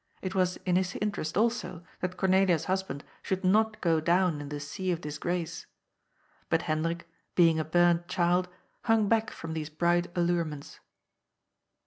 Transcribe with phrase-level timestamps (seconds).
[0.23, 4.59] It was in his interest also that Cornelia's husband should not go down in the
[4.59, 5.67] sea of disgrace.
[6.49, 8.49] But Hendrik, being a burnt child,
[8.85, 10.79] hung back from these bright allurements.